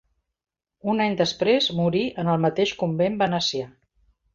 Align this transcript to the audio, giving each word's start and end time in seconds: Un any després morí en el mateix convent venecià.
Un 0.93 1.03
any 1.05 1.13
després 1.21 1.69
morí 1.83 2.03
en 2.25 2.35
el 2.37 2.43
mateix 2.49 2.77
convent 2.85 3.23
venecià. 3.25 3.75